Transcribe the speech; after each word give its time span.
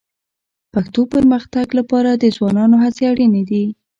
پښتو 0.73 1.01
پرمختګ 1.13 1.67
لپاره 1.79 2.09
د 2.15 2.25
ځوانانو 2.37 2.75
هڅې 2.83 3.03
اړیني 3.11 3.43
دي 3.49 3.63